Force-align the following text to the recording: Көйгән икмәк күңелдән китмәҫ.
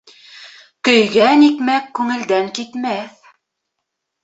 Көйгән 0.89 1.43
икмәк 1.49 1.93
күңелдән 2.01 2.51
китмәҫ. 2.61 3.31